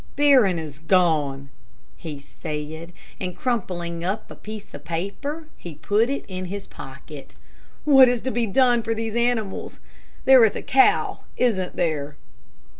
"Barron 0.15 0.57
is 0.57 0.79
gone," 0.79 1.51
he 1.95 2.17
said, 2.17 2.91
and 3.19 3.37
crumpling 3.37 4.03
up 4.03 4.31
a 4.31 4.35
piece 4.35 4.73
of 4.73 4.83
paper, 4.83 5.45
he 5.57 5.75
put 5.75 6.09
it 6.09 6.25
in 6.27 6.45
his 6.45 6.65
pocket 6.65 7.35
"What 7.85 8.09
is 8.09 8.19
to 8.21 8.31
be 8.31 8.47
done 8.47 8.81
for 8.81 8.95
these 8.95 9.15
animals? 9.15 9.77
There 10.25 10.43
is 10.43 10.55
a 10.55 10.63
cow, 10.63 11.19
isn't 11.37 11.75
there?" 11.75 12.15